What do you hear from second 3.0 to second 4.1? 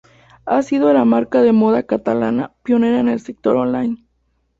en el sector online.